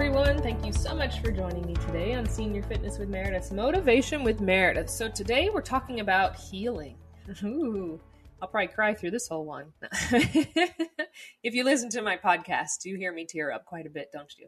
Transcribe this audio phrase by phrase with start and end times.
[0.00, 0.40] everyone.
[0.40, 4.40] Thank you so much for joining me today on Senior Fitness with Meredith's Motivation with
[4.40, 4.88] Meredith.
[4.88, 6.94] So, today we're talking about healing.
[7.42, 7.98] Ooh,
[8.40, 9.72] I'll probably cry through this whole one.
[9.82, 14.32] if you listen to my podcast, you hear me tear up quite a bit, don't
[14.38, 14.46] you?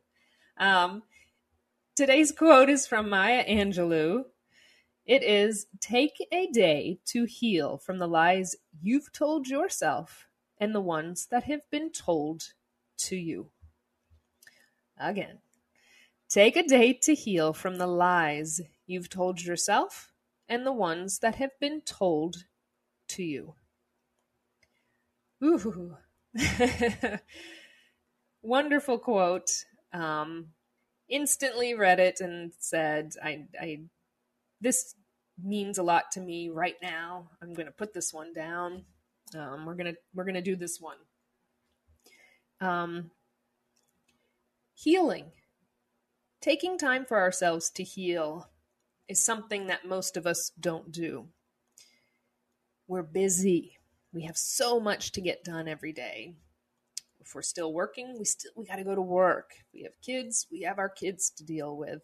[0.56, 1.02] Um,
[1.96, 4.26] today's quote is from Maya Angelou.
[5.04, 10.28] It is Take a day to heal from the lies you've told yourself
[10.58, 12.52] and the ones that have been told
[12.98, 13.50] to you.
[15.00, 15.38] Again,
[16.28, 20.12] take a day to heal from the lies you've told yourself
[20.48, 22.44] and the ones that have been told
[23.08, 23.54] to you.
[25.42, 25.96] Ooh.
[28.42, 29.50] Wonderful quote.
[29.92, 30.48] Um,
[31.08, 33.80] instantly read it and said, I, I,
[34.60, 34.94] this
[35.42, 37.30] means a lot to me right now.
[37.42, 38.84] I'm going to put this one down.
[39.36, 40.96] Um, we're gonna we're gonna do this one.
[42.60, 43.10] Um,
[44.82, 45.26] healing,
[46.40, 48.50] taking time for ourselves to heal,
[49.08, 51.26] is something that most of us don't do.
[52.86, 53.78] We're busy.
[54.12, 56.34] We have so much to get done every day.
[57.20, 59.52] If we're still working, we still we got to go to work.
[59.74, 62.02] We have kids, we have our kids to deal with.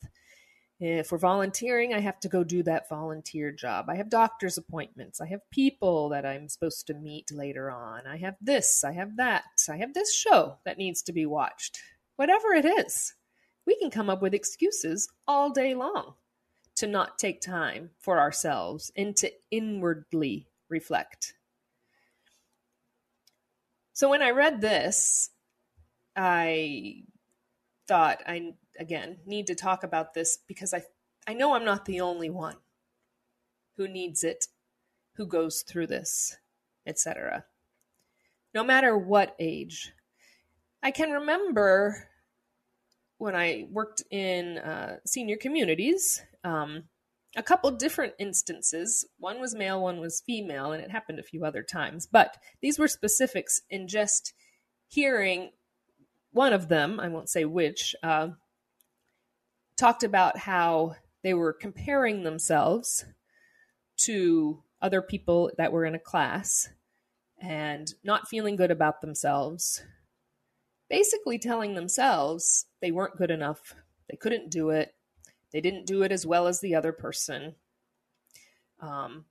[0.78, 3.86] If we're volunteering, I have to go do that volunteer job.
[3.88, 5.22] I have doctor's appointments.
[5.22, 8.06] I have people that I'm supposed to meet later on.
[8.06, 9.44] I have this, I have that.
[9.70, 11.80] I have this show that needs to be watched.
[12.16, 13.14] Whatever it is,
[13.66, 16.14] we can come up with excuses all day long
[16.76, 21.34] to not take time for ourselves and to inwardly reflect.
[23.92, 25.30] So when I read this,
[26.14, 27.04] I
[27.88, 30.82] thought I again need to talk about this because I
[31.26, 32.56] I know I'm not the only one
[33.76, 34.46] who needs it,
[35.16, 36.36] who goes through this,
[36.86, 37.44] etc.
[38.54, 39.92] No matter what age.
[40.82, 42.08] I can remember
[43.18, 46.84] when I worked in uh, senior communities, um,
[47.36, 49.04] a couple different instances.
[49.18, 52.06] One was male, one was female, and it happened a few other times.
[52.06, 54.32] But these were specifics in just
[54.88, 55.50] hearing
[56.32, 58.28] one of them, I won't say which, uh,
[59.76, 63.04] talked about how they were comparing themselves
[63.98, 66.68] to other people that were in a class
[67.40, 69.82] and not feeling good about themselves.
[70.88, 73.74] Basically, telling themselves they weren't good enough,
[74.08, 74.94] they couldn't do it,
[75.52, 77.54] they didn't do it as well as the other person.
[78.80, 79.24] Um,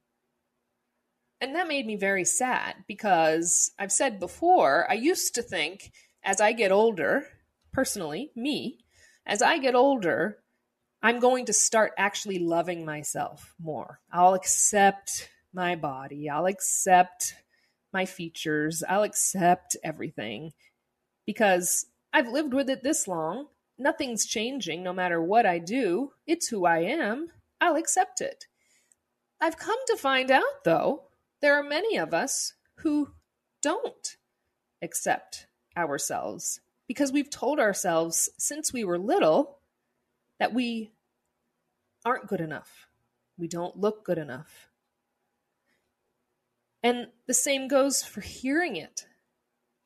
[1.39, 5.91] and that made me very sad because I've said before, I used to think
[6.23, 7.27] as I get older,
[7.71, 8.79] personally, me,
[9.25, 10.39] as I get older,
[11.01, 13.99] I'm going to start actually loving myself more.
[14.11, 17.35] I'll accept my body, I'll accept
[17.93, 20.51] my features, I'll accept everything
[21.25, 23.47] because I've lived with it this long.
[23.77, 26.13] Nothing's changing no matter what I do.
[26.25, 27.29] It's who I am.
[27.59, 28.45] I'll accept it.
[29.41, 31.03] I've come to find out, though,
[31.41, 33.09] there are many of us who
[33.61, 34.17] don't
[34.81, 39.57] accept ourselves because we've told ourselves since we were little
[40.39, 40.91] that we
[42.05, 42.87] aren't good enough.
[43.37, 44.69] We don't look good enough.
[46.83, 49.07] And the same goes for hearing it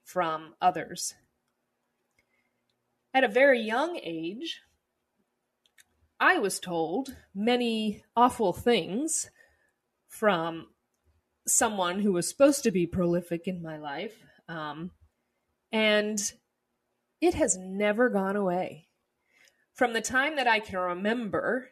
[0.03, 1.15] from others.
[3.13, 4.61] At a very young age,
[6.19, 9.31] I was told many awful things
[10.07, 10.67] from
[11.47, 14.15] someone who was supposed to be prolific in my life.
[14.47, 14.91] Um,
[15.71, 16.19] and
[17.21, 18.87] it has never gone away.
[19.73, 21.69] From the time that I can remember,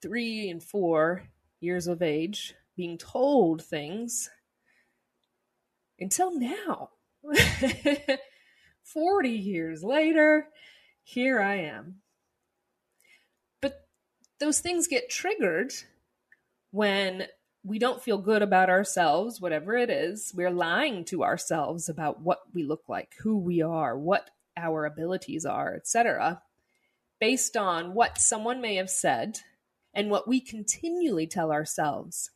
[0.00, 1.24] three and four
[1.60, 4.30] years of age, being told things,
[5.98, 6.90] until now.
[8.92, 10.48] 40 years later,
[11.02, 11.96] here I am.
[13.60, 13.86] But
[14.40, 15.72] those things get triggered
[16.70, 17.26] when
[17.64, 20.32] we don't feel good about ourselves, whatever it is.
[20.34, 25.44] We're lying to ourselves about what we look like, who we are, what our abilities
[25.44, 26.42] are, etc.,
[27.20, 29.40] based on what someone may have said
[29.92, 32.30] and what we continually tell ourselves.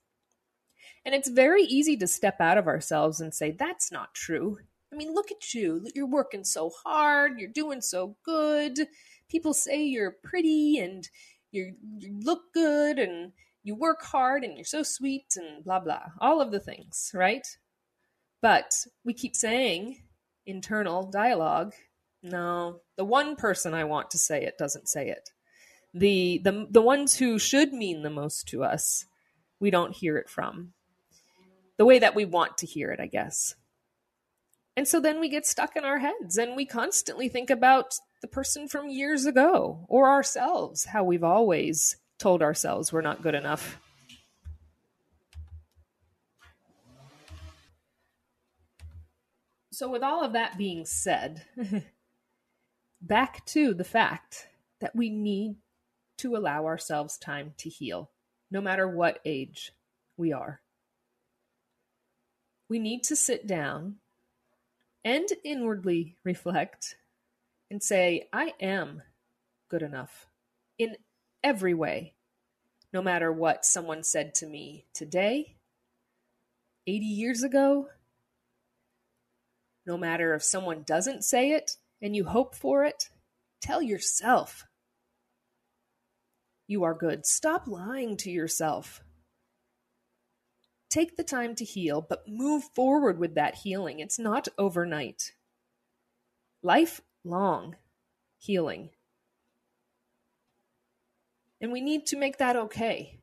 [1.05, 4.59] And it's very easy to step out of ourselves and say, that's not true.
[4.93, 5.87] I mean, look at you.
[5.94, 7.39] You're working so hard.
[7.39, 8.79] You're doing so good.
[9.29, 11.09] People say you're pretty and
[11.50, 11.75] you
[12.23, 16.03] look good and you work hard and you're so sweet and blah, blah.
[16.21, 17.47] All of the things, right?
[18.41, 18.75] But
[19.05, 20.03] we keep saying
[20.47, 21.75] internal dialogue.
[22.23, 25.31] No, the one person I want to say it doesn't say it.
[25.94, 29.06] The, the, the ones who should mean the most to us,
[29.61, 30.73] we don't hear it from.
[31.79, 33.55] The way that we want to hear it, I guess.
[34.77, 38.29] And so then we get stuck in our heads and we constantly think about the
[38.29, 43.79] person from years ago or ourselves, how we've always told ourselves we're not good enough.
[49.73, 51.45] So, with all of that being said,
[53.03, 54.47] back to the fact
[54.81, 55.57] that we need
[56.19, 58.11] to allow ourselves time to heal,
[58.51, 59.73] no matter what age
[60.17, 60.61] we are.
[62.69, 63.97] We need to sit down
[65.05, 66.97] and inwardly reflect
[67.71, 69.03] and say, I am
[69.69, 70.29] good enough
[70.79, 70.97] in
[71.43, 72.15] every way,
[72.93, 75.57] no matter what someone said to me today,
[76.87, 77.89] 80 years ago,
[79.87, 83.11] no matter if someone doesn't say it and you hope for it,
[83.61, 84.67] tell yourself
[86.69, 87.27] you are good.
[87.27, 89.03] Stop lying to yourself.
[90.93, 93.99] Take the time to heal, but move forward with that healing.
[93.99, 95.33] It's not overnight.
[96.62, 97.77] Lifelong
[98.39, 98.91] healing.
[101.62, 103.21] And we need to make that okay.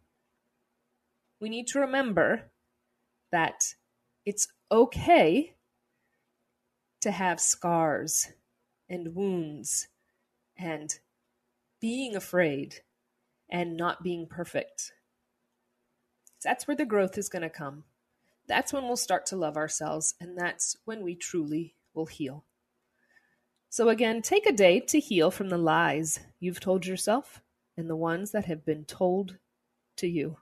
[1.39, 2.49] We need to remember
[3.31, 3.75] that
[4.25, 5.53] it's okay
[7.01, 8.29] to have scars
[8.89, 9.89] and wounds
[10.57, 10.97] and
[11.79, 12.77] being afraid
[13.47, 14.91] and not being perfect.
[16.43, 17.83] That's where the growth is going to come.
[18.47, 22.45] That's when we'll start to love ourselves, and that's when we truly will heal.
[23.69, 27.41] So, again, take a day to heal from the lies you've told yourself
[27.77, 29.37] and the ones that have been told
[29.97, 30.37] to you.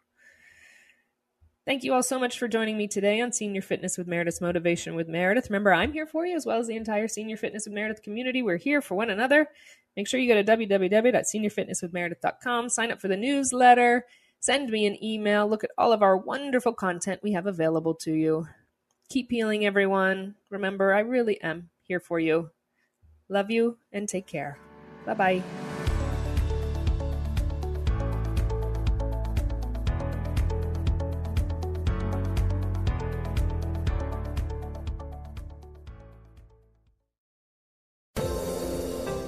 [1.65, 4.95] Thank you all so much for joining me today on Senior Fitness with Meredith Motivation
[4.95, 5.49] with Meredith.
[5.49, 8.41] Remember, I'm here for you as well as the entire Senior Fitness with Meredith community.
[8.41, 9.49] We're here for one another.
[9.97, 14.05] Make sure you go to www.seniorfitnesswithmeredith.com, sign up for the newsletter,
[14.39, 18.13] send me an email, look at all of our wonderful content we have available to
[18.13, 18.47] you.
[19.09, 20.35] Keep healing, everyone.
[20.49, 22.51] Remember, I really am here for you.
[23.29, 24.59] Love you and take care.
[25.05, 25.66] Bye bye.